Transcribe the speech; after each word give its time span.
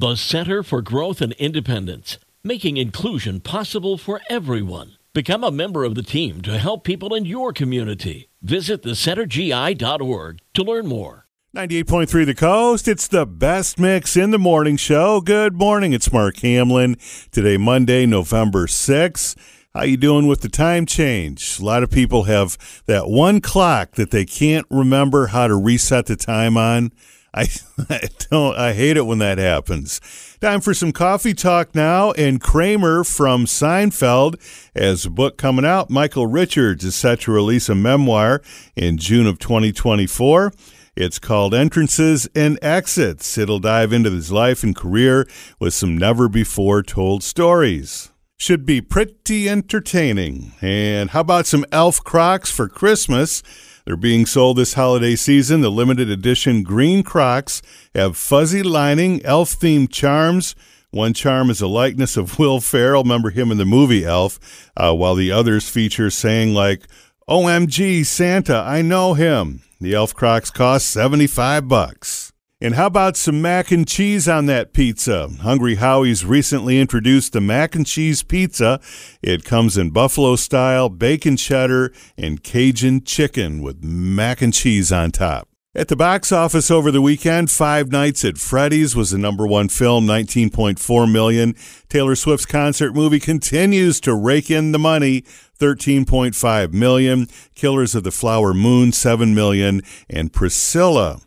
The 0.00 0.16
Center 0.16 0.62
for 0.62 0.80
Growth 0.80 1.20
and 1.20 1.34
Independence, 1.34 2.16
making 2.42 2.78
inclusion 2.78 3.38
possible 3.40 3.98
for 3.98 4.22
everyone. 4.30 4.96
Become 5.12 5.44
a 5.44 5.50
member 5.50 5.84
of 5.84 5.94
the 5.94 6.02
team 6.02 6.40
to 6.40 6.56
help 6.56 6.84
people 6.84 7.14
in 7.14 7.26
your 7.26 7.52
community. 7.52 8.30
Visit 8.40 8.82
thecentergi.org 8.82 10.40
to 10.54 10.62
learn 10.62 10.86
more. 10.86 11.26
98.3 11.54 12.24
The 12.24 12.34
Coast. 12.34 12.88
It's 12.88 13.08
the 13.08 13.26
best 13.26 13.78
mix 13.78 14.16
in 14.16 14.30
the 14.30 14.38
morning 14.38 14.78
show. 14.78 15.20
Good 15.20 15.52
morning. 15.52 15.92
It's 15.92 16.10
Mark 16.10 16.38
Hamlin. 16.38 16.96
Today, 17.30 17.58
Monday, 17.58 18.06
November 18.06 18.66
6th. 18.66 19.36
How 19.74 19.82
you 19.82 19.98
doing 19.98 20.26
with 20.26 20.40
the 20.40 20.48
time 20.48 20.86
change? 20.86 21.60
A 21.60 21.62
lot 21.62 21.82
of 21.82 21.90
people 21.90 22.22
have 22.22 22.56
that 22.86 23.10
one 23.10 23.42
clock 23.42 23.96
that 23.96 24.12
they 24.12 24.24
can't 24.24 24.66
remember 24.70 25.26
how 25.26 25.46
to 25.46 25.56
reset 25.56 26.06
the 26.06 26.16
time 26.16 26.56
on. 26.56 26.90
I, 27.34 27.48
I 27.90 28.08
don't 28.30 28.56
I 28.56 28.72
hate 28.72 28.96
it 28.96 29.06
when 29.06 29.18
that 29.18 29.38
happens. 29.38 30.00
Time 30.40 30.60
for 30.60 30.74
some 30.74 30.92
coffee 30.92 31.34
talk 31.34 31.74
now 31.74 32.12
and 32.12 32.40
Kramer 32.40 33.04
from 33.04 33.46
Seinfeld 33.46 34.36
has 34.74 35.06
a 35.06 35.10
book 35.10 35.36
coming 35.36 35.64
out. 35.64 35.90
Michael 35.90 36.26
Richards 36.26 36.84
is 36.84 36.96
set 36.96 37.20
to 37.20 37.32
release 37.32 37.68
a 37.68 37.74
memoir 37.74 38.42
in 38.76 38.96
June 38.96 39.26
of 39.26 39.38
2024. 39.38 40.52
It's 40.96 41.18
called 41.18 41.54
Entrances 41.54 42.28
and 42.34 42.58
Exits. 42.60 43.38
It'll 43.38 43.60
dive 43.60 43.92
into 43.92 44.10
his 44.10 44.32
life 44.32 44.62
and 44.62 44.74
career 44.74 45.26
with 45.58 45.72
some 45.72 45.96
never 45.96 46.28
before 46.28 46.82
told 46.82 47.22
stories. 47.22 48.10
Should 48.36 48.66
be 48.66 48.80
pretty 48.80 49.48
entertaining. 49.48 50.52
And 50.60 51.10
how 51.10 51.20
about 51.20 51.46
some 51.46 51.64
elf 51.70 52.02
crocs 52.02 52.50
for 52.50 52.68
Christmas? 52.68 53.42
They're 53.90 53.96
being 53.96 54.24
sold 54.24 54.56
this 54.56 54.74
holiday 54.74 55.16
season. 55.16 55.62
The 55.62 55.68
limited 55.68 56.08
edition 56.08 56.62
green 56.62 57.02
Crocs 57.02 57.60
have 57.92 58.16
fuzzy 58.16 58.62
lining, 58.62 59.20
elf 59.24 59.58
themed 59.58 59.90
charms. 59.90 60.54
One 60.92 61.12
charm 61.12 61.50
is 61.50 61.60
a 61.60 61.66
likeness 61.66 62.16
of 62.16 62.38
Will 62.38 62.60
Ferrell, 62.60 63.02
remember 63.02 63.30
him 63.30 63.50
in 63.50 63.58
the 63.58 63.64
movie 63.64 64.04
Elf, 64.04 64.70
uh, 64.76 64.94
while 64.94 65.16
the 65.16 65.32
others 65.32 65.68
feature 65.68 66.08
saying 66.08 66.54
like, 66.54 66.86
OMG, 67.28 68.06
Santa, 68.06 68.58
I 68.58 68.80
know 68.80 69.14
him. 69.14 69.62
The 69.80 69.94
Elf 69.94 70.14
Crocs 70.14 70.52
cost 70.52 70.88
75 70.90 71.66
bucks. 71.66 72.19
And 72.62 72.74
how 72.74 72.86
about 72.86 73.16
some 73.16 73.40
mac 73.40 73.70
and 73.70 73.88
cheese 73.88 74.28
on 74.28 74.44
that 74.46 74.74
pizza? 74.74 75.28
Hungry 75.40 75.76
Howie's 75.76 76.26
recently 76.26 76.78
introduced 76.78 77.32
the 77.32 77.40
mac 77.40 77.74
and 77.74 77.86
cheese 77.86 78.22
pizza. 78.22 78.80
It 79.22 79.44
comes 79.44 79.78
in 79.78 79.92
buffalo 79.92 80.36
style, 80.36 80.90
bacon 80.90 81.38
cheddar, 81.38 81.90
and 82.18 82.42
Cajun 82.42 83.04
chicken 83.04 83.62
with 83.62 83.82
mac 83.82 84.42
and 84.42 84.52
cheese 84.52 84.92
on 84.92 85.10
top. 85.10 85.48
At 85.74 85.88
the 85.88 85.96
box 85.96 86.32
office 86.32 86.70
over 86.70 86.90
the 86.90 87.00
weekend, 87.00 87.50
Five 87.50 87.90
Nights 87.90 88.26
at 88.26 88.36
Freddy's 88.36 88.94
was 88.94 89.12
the 89.12 89.18
number 89.18 89.46
one 89.46 89.68
film, 89.68 90.04
19.4 90.04 91.10
million. 91.10 91.54
Taylor 91.88 92.16
Swift's 92.16 92.44
concert 92.44 92.94
movie 92.94 93.20
continues 93.20 94.00
to 94.00 94.14
rake 94.14 94.50
in 94.50 94.72
the 94.72 94.78
money, 94.78 95.22
13.5 95.58 96.72
million. 96.74 97.28
Killers 97.54 97.94
of 97.94 98.02
the 98.02 98.10
Flower 98.10 98.52
Moon, 98.52 98.92
7 98.92 99.32
million. 99.32 99.80
And 100.10 100.32
Priscilla, 100.32 101.20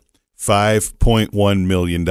$5.1 0.44 1.66
million. 1.66 2.06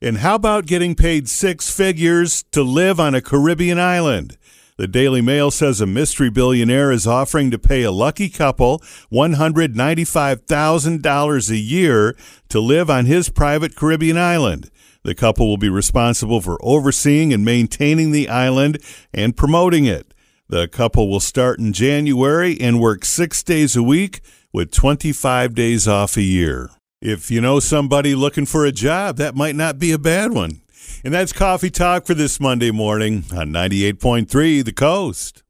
And 0.00 0.18
how 0.18 0.34
about 0.34 0.66
getting 0.66 0.94
paid 0.94 1.28
six 1.28 1.70
figures 1.70 2.44
to 2.52 2.62
live 2.62 2.98
on 2.98 3.14
a 3.14 3.20
Caribbean 3.20 3.78
island? 3.78 4.38
The 4.76 4.88
Daily 4.88 5.20
Mail 5.20 5.52
says 5.52 5.80
a 5.80 5.86
mystery 5.86 6.30
billionaire 6.30 6.90
is 6.90 7.06
offering 7.06 7.52
to 7.52 7.58
pay 7.58 7.84
a 7.84 7.92
lucky 7.92 8.28
couple 8.28 8.80
$195,000 9.12 11.50
a 11.50 11.56
year 11.56 12.16
to 12.48 12.60
live 12.60 12.90
on 12.90 13.06
his 13.06 13.28
private 13.28 13.76
Caribbean 13.76 14.18
island. 14.18 14.70
The 15.04 15.14
couple 15.14 15.46
will 15.46 15.58
be 15.58 15.68
responsible 15.68 16.40
for 16.40 16.58
overseeing 16.60 17.32
and 17.32 17.44
maintaining 17.44 18.10
the 18.10 18.28
island 18.28 18.78
and 19.12 19.36
promoting 19.36 19.84
it. 19.84 20.12
The 20.48 20.66
couple 20.66 21.08
will 21.08 21.20
start 21.20 21.60
in 21.60 21.72
January 21.72 22.60
and 22.60 22.80
work 22.80 23.04
six 23.04 23.42
days 23.42 23.76
a 23.76 23.82
week 23.82 24.20
with 24.52 24.72
25 24.72 25.54
days 25.54 25.86
off 25.86 26.16
a 26.16 26.22
year. 26.22 26.70
If 27.04 27.30
you 27.30 27.42
know 27.42 27.60
somebody 27.60 28.14
looking 28.14 28.46
for 28.46 28.64
a 28.64 28.72
job, 28.72 29.18
that 29.18 29.34
might 29.34 29.54
not 29.54 29.78
be 29.78 29.92
a 29.92 29.98
bad 29.98 30.32
one. 30.32 30.62
And 31.04 31.12
that's 31.12 31.34
Coffee 31.34 31.68
Talk 31.68 32.06
for 32.06 32.14
this 32.14 32.40
Monday 32.40 32.70
morning 32.70 33.24
on 33.30 33.50
98.3 33.50 34.64
The 34.64 34.72
Coast. 34.72 35.43